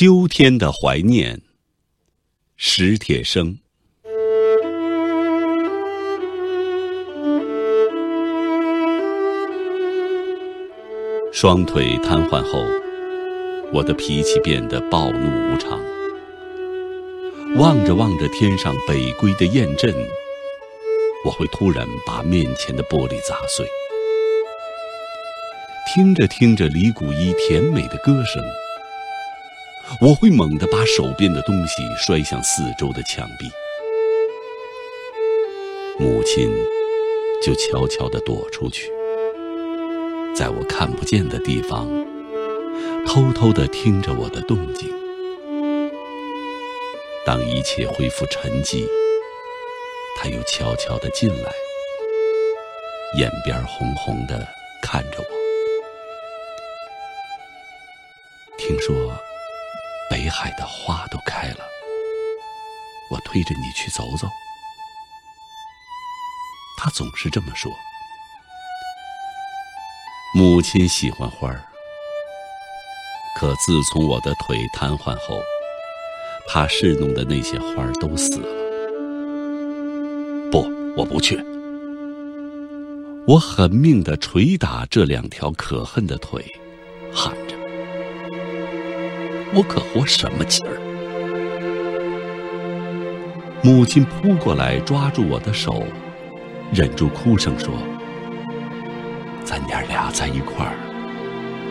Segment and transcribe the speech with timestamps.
[0.00, 1.40] 秋天的怀念，
[2.56, 3.58] 史铁生。
[11.32, 12.64] 双腿瘫痪后，
[13.72, 15.80] 我的脾气变得暴怒无常。
[17.56, 19.92] 望着望着天上北归的雁阵，
[21.24, 23.66] 我会突然把面前的玻璃砸碎。
[25.92, 28.40] 听着听着李谷一甜美的歌声，
[30.00, 33.50] 我会猛地把手边的东西摔向四周的墙壁。
[35.98, 36.48] 母亲
[37.42, 38.92] 就悄悄地躲出去。
[40.36, 41.88] 在我看不见的地方，
[43.04, 44.88] 偷偷地听着我的动静。
[47.26, 48.86] 当一切恢复沉寂，
[50.16, 51.50] 他又悄悄地进来，
[53.16, 54.46] 眼边红红的
[54.80, 55.26] 看着我。
[58.56, 58.94] 听说
[60.28, 61.64] 北海的花都开了，
[63.10, 64.28] 我推着你去走走。
[66.76, 67.72] 他总是这么说。
[70.34, 71.64] 母亲喜欢花儿，
[73.38, 75.40] 可自从我的腿瘫痪后，
[76.46, 78.48] 她侍弄的那些花儿都死了。
[80.52, 81.42] 不，我不去。
[83.26, 86.44] 我狠命地捶打这两条可恨的腿，
[87.14, 87.56] 喊着
[89.54, 90.78] ：“我可活什么劲儿？”
[93.62, 95.84] 母亲扑过来抓住我的手，
[96.72, 97.74] 忍住哭声说。
[99.44, 100.74] 咱娘俩在一块儿，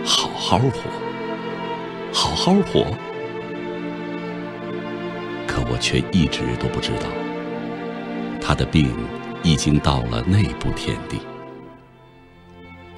[0.03, 0.89] 好好活，
[2.11, 2.88] 好好活。
[5.45, 7.08] 可我却一直都不知道，
[8.42, 8.92] 他的病
[9.44, 11.20] 已经到了那步田地。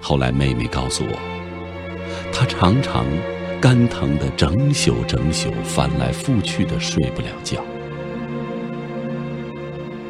[0.01, 1.19] 后来妹妹告诉我，
[2.31, 3.05] 他常常
[3.61, 7.61] 肝疼的整宿整宿，翻来覆去的睡不了觉。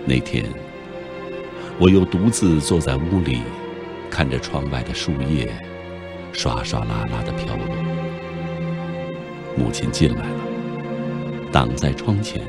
[0.05, 0.45] 那天，
[1.79, 3.41] 我又独自坐在屋里。
[4.11, 5.47] 看着窗外的树叶，
[6.33, 7.65] 刷刷啦啦的飘落。
[9.55, 10.35] 母亲进来了，
[11.51, 12.41] 挡在窗前。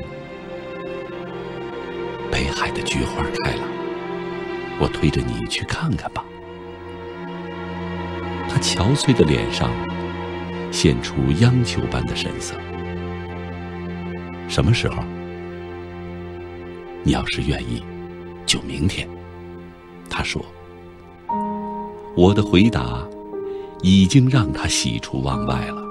[2.31, 3.63] 北海的菊花开了，
[4.79, 6.25] 我推着你去看看吧。
[8.49, 9.69] 她憔悴的脸上
[10.71, 12.55] 现出央求般的神色。
[14.47, 15.03] 什么时候？
[17.03, 17.83] 你要是愿意，
[18.45, 19.07] 就明天。
[20.09, 20.43] 他说。
[22.15, 23.07] 我的回答
[23.81, 25.81] 已经让他喜出望外了。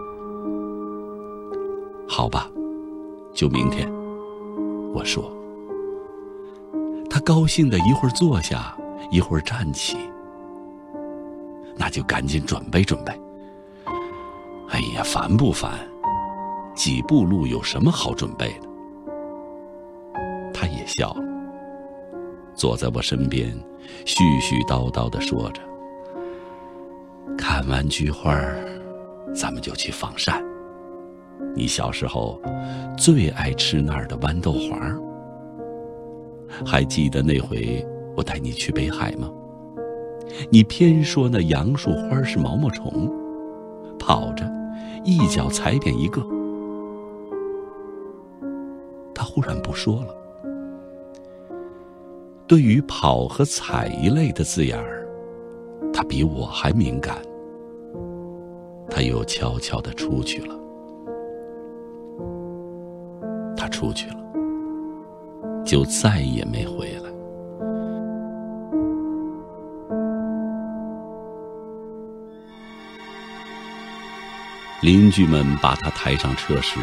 [2.07, 2.51] 好吧，
[3.33, 3.91] 就明天。
[4.93, 5.33] 我说。
[7.09, 8.77] 他高兴的一会儿坐下，
[9.11, 9.97] 一会儿站起。
[11.77, 13.19] 那就赶紧准备准备。
[14.81, 15.73] 哎呀，烦不烦？
[16.75, 18.69] 几步路有什么好准备的？
[20.55, 21.23] 他也笑了，
[22.55, 23.55] 坐在我身边，
[24.07, 25.61] 絮絮叨叨的说着。
[27.37, 28.35] 看完菊花
[29.35, 30.43] 咱们就去仿膳。
[31.55, 32.41] 你小时候
[32.97, 34.99] 最爱吃那儿的豌豆黄
[36.65, 37.87] 还记得那回
[38.17, 39.31] 我带你去北海吗？
[40.51, 43.13] 你偏说那杨树花是毛毛虫，
[43.99, 44.51] 跑着
[45.05, 46.21] 一脚踩扁一个。
[49.15, 50.15] 他忽然不说了。
[52.47, 55.07] 对于“跑”和“踩”一类的字眼儿，
[55.93, 57.17] 他比我还敏感。
[58.91, 60.59] 他又悄悄的出去了。
[63.57, 64.17] 他出去了，
[65.65, 67.11] 就再也没回来。
[74.81, 76.79] 邻居们把他抬上车时，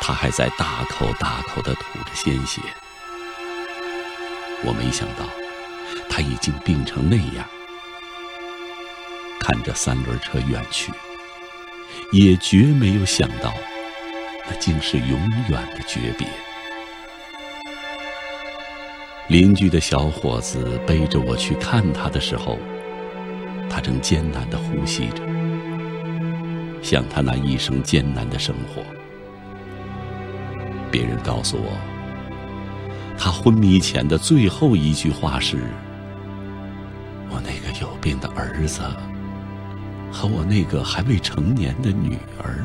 [0.00, 2.60] 他还在大口大口地吐着鲜血。
[4.62, 5.28] 我没想到，
[6.08, 7.44] 他已经病成那样。
[9.40, 10.92] 看着三轮车远去。
[12.12, 13.52] 也绝没有想到，
[14.48, 16.26] 那竟是永远的诀别。
[19.26, 22.58] 邻居的小伙子背着我去看他的时候，
[23.68, 25.22] 他正艰难地呼吸着，
[26.82, 28.82] 像他那一生艰难的生活。
[30.90, 31.76] 别人告诉我，
[33.18, 35.58] 他昏迷前的最后一句话是
[37.30, 38.80] ：“我那个有病的儿子。”
[40.10, 42.64] 和我那个还未成年的女儿，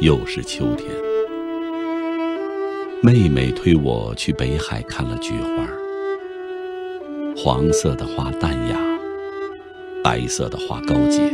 [0.00, 0.88] 又是秋天。
[3.02, 5.68] 妹妹推我去北海看了菊花，
[7.36, 8.78] 黄色的花淡雅，
[10.02, 11.30] 白色的花高洁，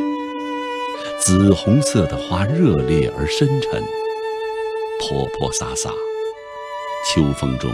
[1.18, 3.82] 紫红色的花热烈而深沉，
[5.00, 5.90] 泼泼洒洒，
[7.06, 7.70] 秋风中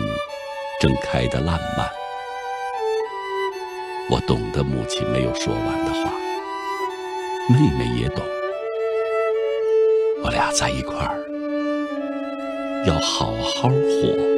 [0.81, 1.91] 正开得烂漫。
[4.08, 6.12] 我懂得母亲没有说完的话，
[7.49, 8.23] 妹妹也懂，
[10.23, 11.19] 我俩在一块儿
[12.87, 14.33] 要好好活。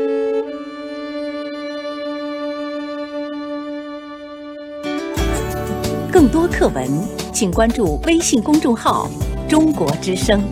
[6.26, 6.90] 更多课文，
[7.32, 9.08] 请关注微信公众号
[9.49, 10.43] “中国之声”。